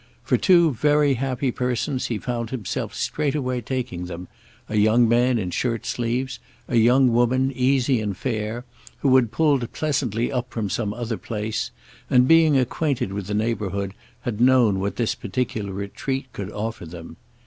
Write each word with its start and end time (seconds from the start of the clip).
For 0.23 0.35
two 0.35 0.71
very 0.71 1.13
happy 1.13 1.51
persons 1.51 2.07
he 2.07 2.17
found 2.17 2.49
himself 2.49 2.95
straightway 2.95 3.61
taking 3.61 4.05
them—a 4.05 4.75
young 4.77 5.07
man 5.07 5.37
in 5.37 5.51
shirt 5.51 5.85
sleeves, 5.85 6.39
a 6.67 6.75
young 6.77 7.13
woman 7.13 7.51
easy 7.51 8.01
and 8.01 8.17
fair, 8.17 8.65
who 9.01 9.15
had 9.15 9.29
pulled 9.31 9.71
pleasantly 9.73 10.31
up 10.31 10.49
from 10.51 10.71
some 10.71 10.91
other 10.91 11.17
place 11.17 11.69
and, 12.09 12.27
being 12.27 12.57
acquainted 12.57 13.13
with 13.13 13.27
the 13.27 13.35
neighbourhood, 13.35 13.93
had 14.21 14.41
known 14.41 14.79
what 14.79 14.95
this 14.95 15.13
particular 15.13 15.71
retreat 15.71 16.33
could 16.33 16.51
offer 16.51 16.87
them. 16.87 17.17